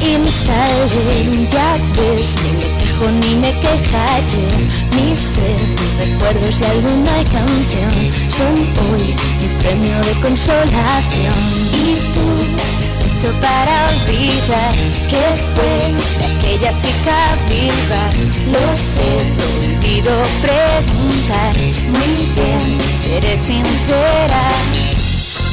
[0.00, 4.46] instalé Ya ves, ni me quejo ni me quejaré
[4.96, 7.90] Mi ser, mis recuerdos y alguna canción.
[8.30, 8.54] Son
[8.90, 11.40] hoy mi premio de consolación.
[11.72, 14.74] Y tú, ¿qué has hecho para olvidar.
[15.08, 15.22] Que
[15.54, 15.74] fue
[16.18, 18.04] de aquella chica viva
[18.52, 21.54] Lo sé, prohibido preguntar.
[21.88, 24.48] Muy bien, seré sincera.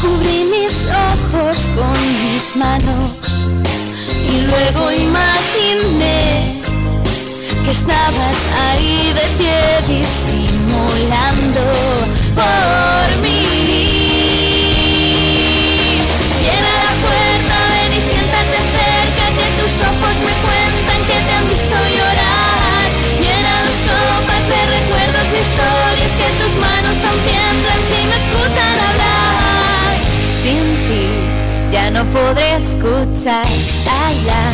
[0.01, 3.18] Cubrí mis ojos con mis manos.
[3.18, 3.18] y
[4.59, 6.41] luego imaginé
[7.63, 11.63] que estabas ahí de pie disimulando
[12.35, 13.41] por mí.
[16.39, 21.45] Cierra la puerta, ven y siéntate cerca, que tus ojos me cuentan que te han
[21.49, 22.87] visto llorar.
[23.23, 28.68] Llena dos copas de recuerdos de historias que tus manos aún tiemblan si me escuchan
[31.91, 34.51] no podré escuchar a la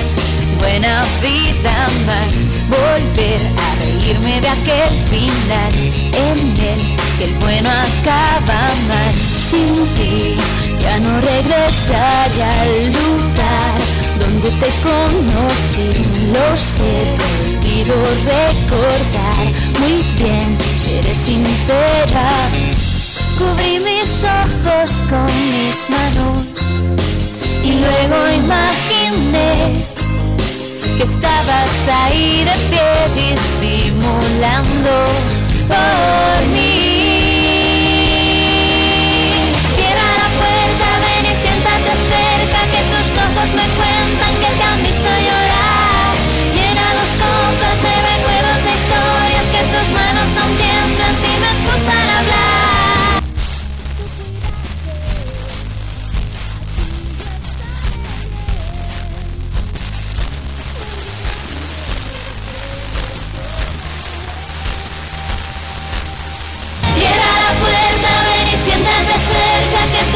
[0.59, 2.45] buena vida más.
[2.69, 5.73] Volver a reírme de aquel final
[6.13, 6.81] en el
[7.17, 9.13] que el bueno acaba mal.
[9.13, 10.37] Sin ti
[10.79, 13.77] ya no regresaré al lugar
[14.19, 15.89] donde te conocí.
[16.33, 17.95] Lo sé, prohibido
[18.25, 19.45] recordar.
[19.79, 22.29] Muy bien, seré sincera.
[23.37, 26.24] Cubrí mis ojos con mis manos
[30.97, 34.95] que estabas ahí de pie disimulando
[35.67, 36.54] por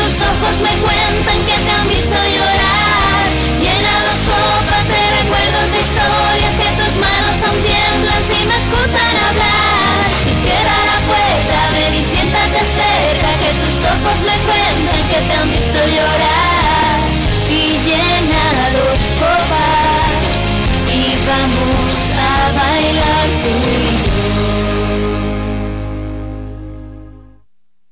[0.10, 3.26] tus ojos me cuentan que te han visto llorar.
[3.62, 9.14] Llena dos copas de recuerdos de historias Que tus manos aún tiemblan si me escuchan
[9.28, 10.02] hablar.
[10.26, 15.34] Y cierra la puerta, ven y siéntate cerca Que tus ojos me cuentan que te
[15.38, 16.29] han visto llorar